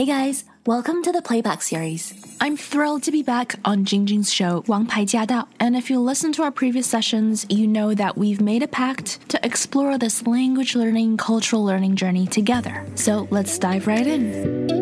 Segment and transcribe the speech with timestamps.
[0.00, 2.14] Hey guys, welcome to the playback series.
[2.40, 5.46] I'm thrilled to be back on Jingjing's show, Wang Pai Jia Dao.
[5.60, 9.28] And if you listen to our previous sessions, you know that we've made a pact
[9.28, 12.82] to explore this language learning, cultural learning journey together.
[12.94, 14.79] So let's dive right in.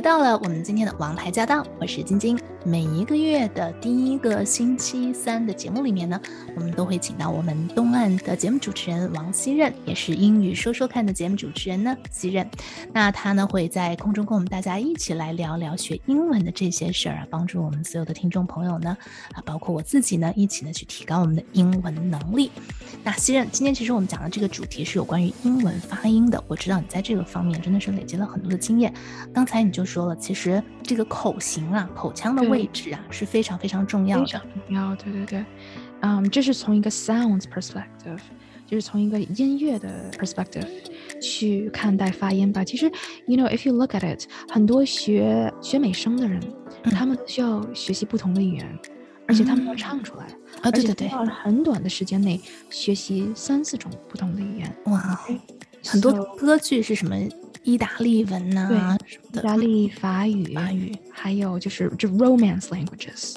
[0.00, 2.38] 到了我们今天的王牌驾到，我是晶晶。
[2.62, 6.20] 每一个月的第一个星期三的节目里面呢，
[6.54, 12.48] 我们都会请到我们东岸的节目主持人王希任，也是英语说说看的节目主持人呢，希任。
[12.92, 18.96] 那他呢会在空中跟我们大家一起来聊聊学英文的这些事儿啊，帮助我们所有的听众朋友呢，
[19.32, 22.50] 啊，包括我自己呢，一起呢去提高我们的英文能力。
[23.02, 28.92] 那希任，今天其实我们讲的这个主题是有关于英文发音的，我知道你在这个方面真的是累积了很多的经验。
[29.32, 34.24] 刚才你就说了，其实这个口型啊，口腔的位置啊是非常非常重要的。
[34.24, 35.44] 非常重要，对对对，
[36.02, 38.20] 嗯，这是从一个 sounds perspective，
[38.66, 40.64] 就是从一个音乐的 perspective
[41.20, 42.62] 去看待发音吧。
[42.62, 42.86] 其实
[43.26, 46.40] ，you know if you look at it，很多学学美声的人，
[46.92, 48.78] 他们需要学习不同的语言，
[49.26, 50.26] 而且他们要唱出来
[50.62, 54.76] 啊，对对对，要很短的时间内学习三四种不同的语言。
[54.84, 55.20] 哇，
[55.84, 57.16] 很多歌剧是什么？
[57.62, 58.96] 意大利文呐、
[59.32, 63.34] 意大利法语、法语，还有就是这 Romance languages，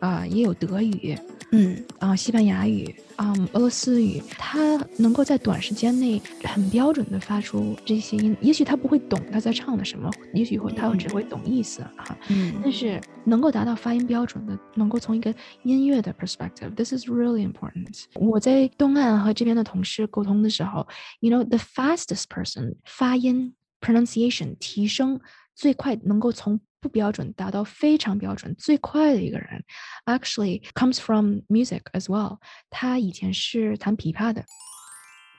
[0.00, 1.18] 啊、也有德语，
[1.52, 1.82] 嗯。
[1.98, 8.36] 啊、西班牙语，啊、俄罗斯语，他能够在短时间内很标准的发出这些音。
[8.40, 12.54] 也许他不会懂他在唱的什么，也许会他只会懂意思啊，嗯。
[12.62, 18.04] 但是能够达到发音标准的，能够从一个音乐的 perspective，this is really important。
[18.14, 20.86] 我在东岸和这边的同事沟通的时候
[21.20, 25.19] ，you know the fastest person 发音 pronunciation 提升
[25.55, 29.63] 最快，能够从不标准达到非常标准最快的一个人，
[30.05, 32.37] actually comes from music as well。
[32.69, 34.45] 他以前是弹琵琶的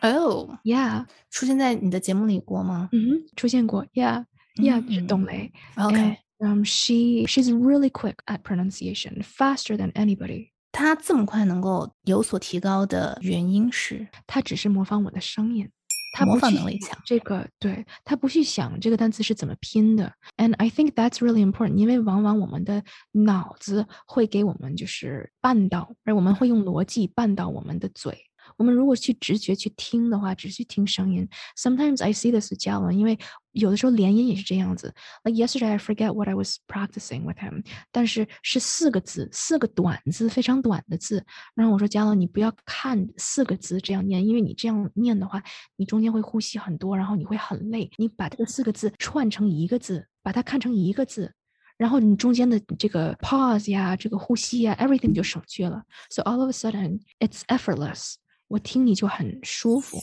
[0.00, 5.52] 哦， ，yeah，出现在你的节目里过吗嗯哼，出现过，yeah，yeah，是嗯董雷。
[5.76, 10.50] ？OK， And, um, she she's really quick at pronunciation, faster than anybody.
[10.70, 15.68] 他这么快能够有所提高的原因是，她只是模仿我的声音，
[16.13, 20.13] 她模不去想仿能力强这个，对，他不去想这个单词是怎么拼的。
[20.37, 28.15] And I think that's really important，因为往往我们的脑子会给我们就是绊倒，而我们会用逻辑绊倒我们的嘴。
[28.57, 31.27] 我们如果去直觉去听的话，只去听声音。
[31.57, 33.17] Sometimes I see this with 嘉文，因为
[33.51, 34.93] 有的时候连音也是这样子。
[35.23, 41.25] Like yesterday, I forget what I was practicing with him，但是是四个字，四个短字，非常短的字。
[41.55, 45.43] 然后我说嘉文，你不要看四个字这样念，因为你这样念的话，
[45.75, 47.89] 你中间会呼吸很多，然后你会很累。
[47.97, 51.33] 你把这个四个字串成一个字，把它看成一个字。
[51.75, 55.83] 然后你中间的这个 pause 呀，这个呼吸呀，everything 就省去了。
[56.09, 58.13] So all of a sudden, it's effortless.
[58.53, 59.99] 我听你就很舒服。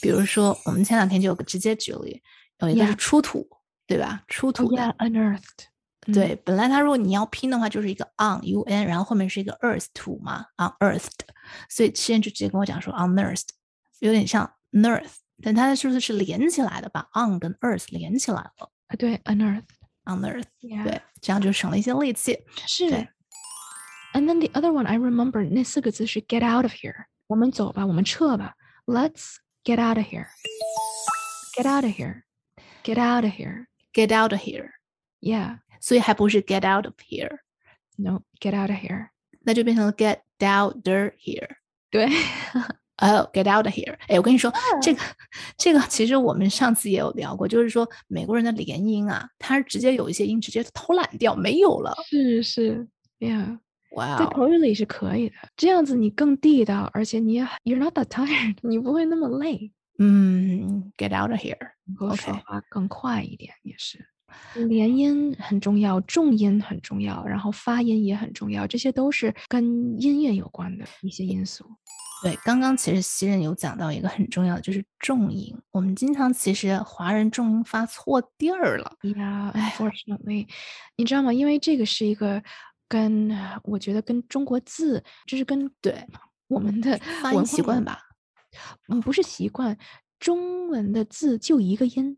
[0.00, 2.22] 比如说我们前两天就有个直接举例，
[2.60, 3.46] 有一个是出土，
[3.86, 4.22] 对吧？
[4.28, 5.66] 出土 Oh 的 yeah, unearthed.
[6.06, 11.10] 嗯对，本来它如果你要拼的话，就是一个 on u n，然后后面是一个 earth 土嘛，unearthed，
[11.68, 13.48] 所以之前就直接跟我讲说 unearthed，
[14.00, 20.84] 有点像 earth，但它是不是是连起来的，把 on 跟 earth 连起来了啊，对，unearthed.，unearthed，Yeah.
[20.84, 22.38] 对，这样就省了一些力气。
[22.66, 23.08] 是对。
[24.12, 28.55] And then the other one I remember 那四个字是 get out of here，我们走吧，我们撤吧，
[28.85, 30.27] Let's get out of here.
[31.55, 32.23] Get out of here.
[32.83, 33.65] Get out of here.
[33.93, 34.69] Get out of here，
[35.19, 35.59] Yeah.
[35.81, 37.39] 所以还不是 get out of here，
[37.97, 39.09] No, get out of here.
[39.41, 41.47] 那就变成了 get down there here。
[41.89, 42.05] 对，
[42.97, 43.97] 哦、g e t out of here！
[44.07, 45.01] 哎，我跟你说，这个
[45.57, 51.95] 这个其实我们上次也有聊过，就是说美国人的连音啊，他是直接有一些音直接偷懒掉，没有了。
[52.05, 52.87] 是是，
[53.19, 53.57] Yeah，
[54.18, 61.56] 在口语里是可以的，这样子你更地道，而且你也 You're not that tired， 你不会那么累，嗯，get out of here。
[61.86, 64.04] 能够说 OK 话更快一点也是。
[64.66, 69.64] 连音很重要，重音很重要，然后发音也很重要，这些都是跟
[70.00, 71.64] 音乐有关的一些因素。
[72.20, 75.54] 对，刚刚其实袭人有讲到一个很重要的，就是重音。
[75.70, 78.96] 我们经常其实华人重音发错地儿了。
[79.02, 80.48] Yeah, unfortunately，
[80.96, 81.32] 你知道吗？
[81.32, 82.42] 因为这个是一个
[82.94, 83.28] 跟
[83.64, 86.06] 我觉得跟中国字，这是跟对
[86.46, 87.98] 我们的发音文习惯吧，
[88.88, 89.76] 嗯，不是习惯，
[90.20, 92.16] 中文的字就一个音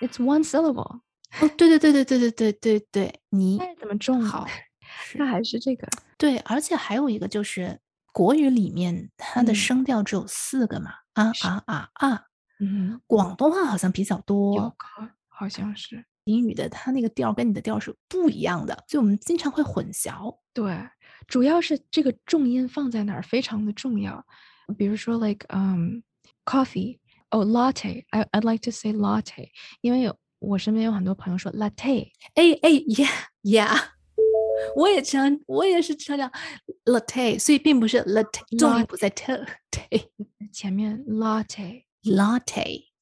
[0.00, 0.98] ，it's one syllable，
[1.40, 4.44] 哦，对对对对对对对对对， 你再怎么重好，
[5.14, 5.24] 那。
[5.24, 5.86] 还是这个。
[6.18, 7.78] 对，而且还有一个就是
[8.12, 9.54] 国语里面它的嗯。
[9.54, 12.24] 声调只有四个嘛，啊啊啊啊，
[12.58, 14.74] 嗯，广东话好像比较多，
[15.28, 20.38] 好像是英语的它那个调跟你的调是不一样的，所以我们经常会混淆。
[20.52, 20.74] 对，
[21.26, 24.24] 主要是这个重音放在哪儿非常的重要。
[24.78, 25.98] 比如说，like，um、
[26.44, 26.98] coffee，
[27.30, 29.48] 哦，latte，I I'd like to say latte，
[29.80, 33.76] 因为有我身边有很多朋友说 latte，哎哎，yeah，yeah，
[34.76, 36.30] 我也常我也是常讲
[36.84, 39.26] latte，所以并不是 latte，重音不在 t，
[39.70, 40.10] 对，
[40.52, 41.84] 前面 latte。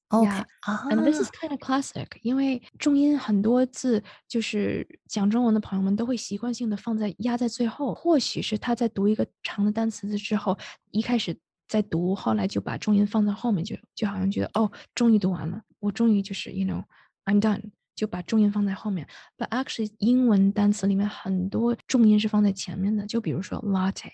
[0.08, 10.56] latte，OK，Yeah, 啊 And this is kind of classic，因为重音很多字就是讲中文的朋友们都会习惯性的放在压在最后，或许是他在读一个长的单词之后，
[10.90, 11.38] 一开始
[11.68, 16.82] 在读，后来就把重音放在后面，就就好像觉得哦，终于读完了，我终于就是 you know
[17.26, 19.06] I'm done，就把重音放在后面。
[19.36, 24.10] But actually，英文单词里面很多重音是放在前面的，就比如说 latte。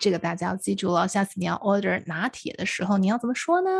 [0.00, 3.70] 这个大家要记住了，下次你要 order 拿铁的时候，你要怎么说呢？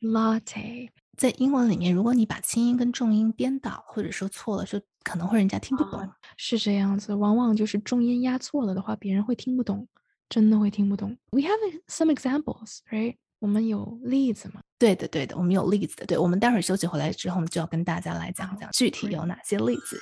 [0.00, 6.08] latte，在英文里面，如果你把轻音跟重音颠倒，或者说错了，就可能会人家听不懂。
[6.36, 9.86] 是这样子，往往就是重音压错了的话，别人会听不懂，
[10.28, 11.16] 真的会听不懂。
[11.30, 13.16] We have some examples, right？
[13.40, 14.60] 我们有例子吗？
[14.78, 16.06] 对的，对的，我们有例子的。
[16.06, 20.00] 对，我们待会儿休息回来之后，我们就要跟大家来讲讲具体有哪些例子。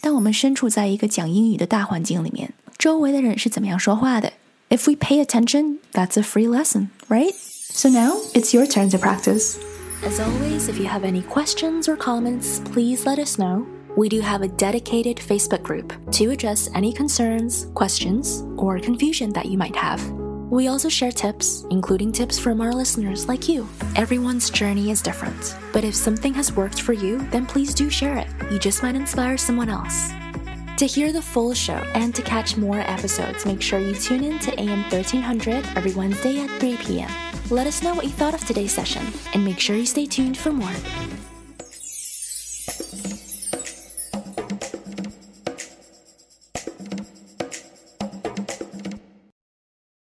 [0.00, 4.32] 当我们身处在一个讲英语的大环境里面，周围的人是怎么样说话的
[4.70, 7.34] ？If we pay attention, that's a free lesson, right?
[7.72, 9.58] So now it's your turn to practice.
[10.02, 13.66] As always, if you have any questions or comments, please let us know.
[13.96, 19.46] We do have a dedicated Facebook group to address any concerns, questions, or confusion that
[19.46, 20.06] you might have.
[20.50, 23.68] We also share tips, including tips from our listeners like you.
[23.94, 28.16] Everyone's journey is different, but if something has worked for you, then please do share
[28.16, 28.26] it.
[28.50, 30.10] You just might inspire someone else.
[30.76, 34.38] To hear the full show and to catch more episodes, make sure you tune in
[34.40, 37.29] to AM 1300 every Wednesday at 3 p.m.
[37.50, 39.04] Let us know what you thought of today's session
[39.34, 40.70] and make sure you stay tuned for more.